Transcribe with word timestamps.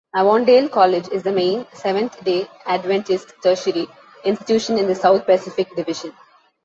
Avondale 0.15 0.67
College 0.67 1.09
is 1.09 1.21
the 1.21 1.31
main 1.31 1.67
Seventh-day 1.73 2.47
Adventist 2.65 3.35
tertiary 3.43 3.85
institution 4.25 4.79
in 4.79 4.87
the 4.87 4.95
South-Pacific 4.95 5.75
Division. 5.75 6.11